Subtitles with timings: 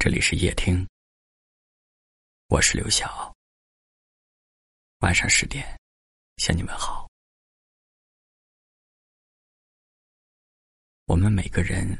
[0.00, 0.86] 这里是夜听，
[2.50, 3.34] 我是刘晓。
[5.00, 5.76] 晚上十点，
[6.36, 7.08] 向你们好。
[11.06, 11.98] 我们每个人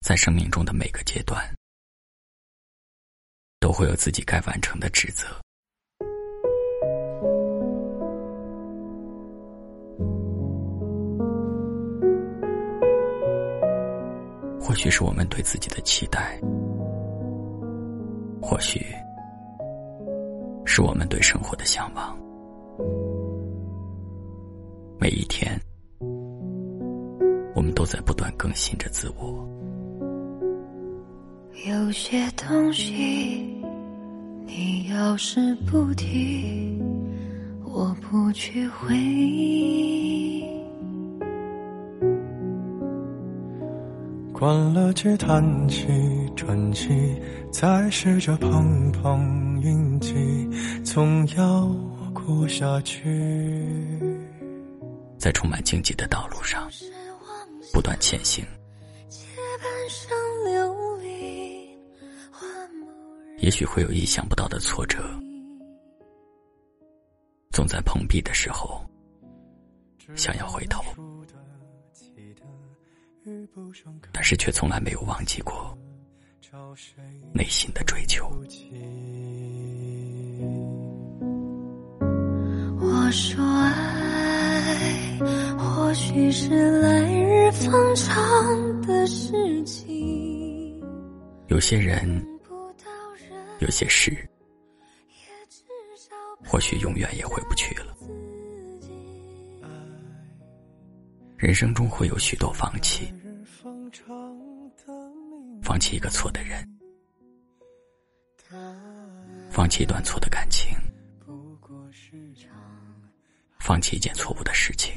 [0.00, 1.54] 在生命中的每个阶段，
[3.60, 5.26] 都会有自己该完成的职责。
[14.58, 16.40] 或许是我们对自己的期待。
[18.48, 18.80] 或许
[20.64, 22.18] 是我们对生活的向往。
[24.98, 25.52] 每一天，
[27.54, 29.46] 我们都在不断更新着自我。
[31.66, 33.62] 有些东西，
[34.46, 36.80] 你要是不提，
[37.66, 40.42] 我不去回忆。
[44.32, 45.86] 关了机，叹气，
[46.38, 47.20] 转机，
[47.50, 50.14] 再试着碰碰运气，
[50.84, 51.66] 总要
[52.14, 53.98] 过下去。
[55.18, 56.70] 在充满荆棘的道路上，
[57.72, 58.46] 不断前行。
[63.38, 65.02] 也许会有意想不到的挫折，
[67.50, 68.80] 总在碰壁的时候，
[70.14, 70.84] 想要回头。
[74.12, 75.77] 但是却从来没有忘记过
[77.32, 78.28] 内心的追求。
[82.80, 85.18] 我说爱，
[85.58, 90.82] 或许是来日方长的事情。
[91.48, 92.24] 有些人，
[93.60, 94.16] 有些事，
[96.44, 97.96] 或许永远也回不去了。
[101.36, 103.12] 人生中会有许多放弃，
[105.68, 106.66] 放弃一个错的人，
[109.50, 110.74] 放弃一段错的感情，
[113.60, 114.96] 放弃一件错误的事情。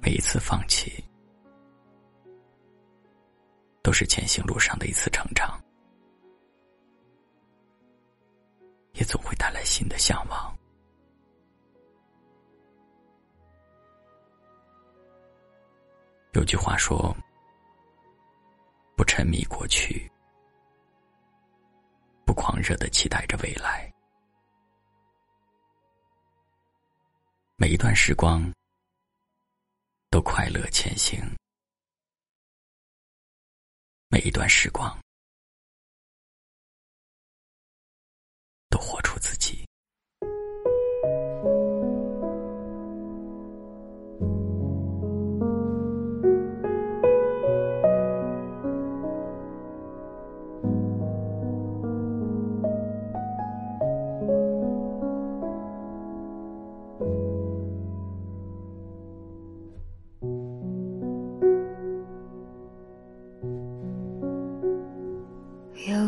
[0.00, 1.04] 每一次放弃，
[3.82, 5.62] 都是前行路上的一次成长，
[8.94, 10.58] 也总会带来新的向往。
[16.32, 17.31] 有句话说：“不
[19.22, 20.10] 沉迷过去，
[22.26, 23.88] 不狂热地期待着未来。
[27.54, 28.52] 每一段时光
[30.10, 31.22] 都快乐前行，
[34.08, 34.98] 每一段时光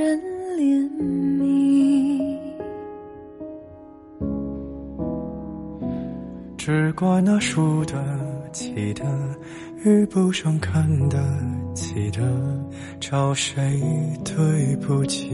[0.00, 0.18] 人
[0.56, 0.88] 怜
[1.38, 2.38] 悯，
[6.56, 8.02] 只怪那输得
[8.50, 9.04] 起的
[9.84, 11.18] 遇不上看得
[11.74, 12.22] 起的，
[12.98, 13.78] 找谁
[14.24, 15.28] 对不起？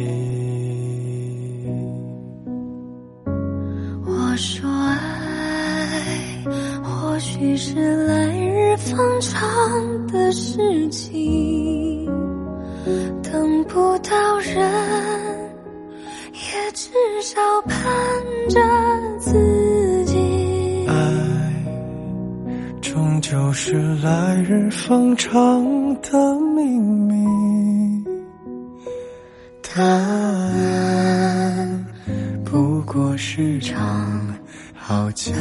[4.05, 6.45] 我说爱，
[6.83, 12.11] 或许是来日方长的事情，
[13.57, 14.55] 等不到人，
[16.35, 16.91] 也至
[17.23, 17.79] 少盼
[18.51, 18.61] 着
[19.19, 20.87] 自己。
[20.87, 20.95] 爱，
[22.83, 23.73] 终究是
[24.03, 25.33] 来日方长
[26.03, 28.05] 的秘密。
[29.63, 31.17] 答案
[32.45, 34.37] 不过是场
[34.75, 35.33] 好觉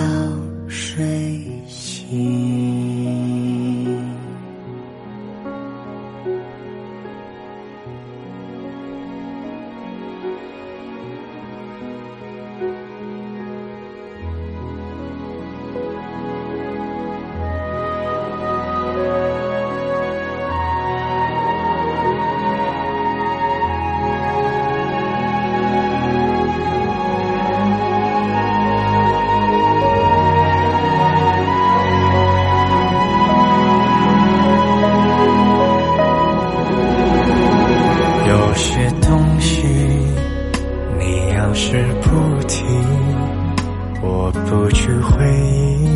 [0.70, 3.44] 睡醒。
[41.75, 42.07] 是不
[42.48, 42.66] 停，
[44.01, 45.89] 我不去回忆。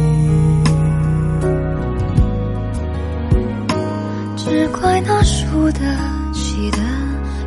[4.36, 5.80] 只怪那输得
[6.34, 6.80] 起的，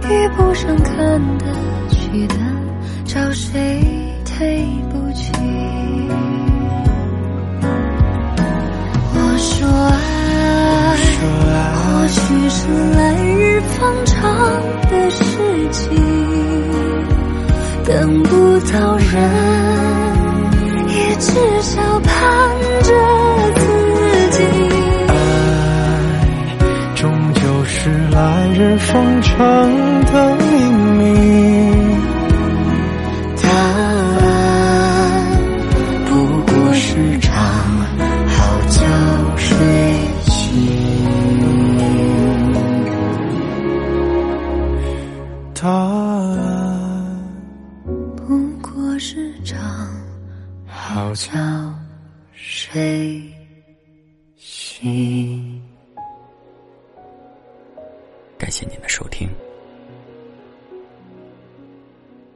[0.09, 1.45] 遇不上看得
[1.91, 2.37] 起的，
[3.05, 3.83] 找谁
[4.25, 5.31] 赔不起？
[9.15, 10.97] 我说爱，
[11.75, 14.17] 或许是来日方长
[14.91, 16.12] 的事情。
[17.93, 19.13] 等不到人，
[20.89, 21.31] 也至
[21.61, 22.11] 少盼
[22.83, 22.91] 着
[23.55, 23.61] 自
[24.31, 24.39] 己。
[25.09, 25.13] 爱
[26.95, 27.03] 终
[27.35, 29.37] 究是来日方长
[30.07, 30.42] 的
[49.05, 49.59] 是场
[50.65, 51.75] 好觉觉
[52.35, 53.21] 睡
[54.37, 55.61] 醒。
[58.39, 59.29] 感谢您的收听，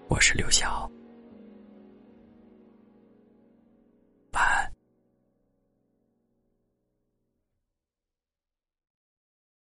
[0.08, 0.90] 我是刘晓。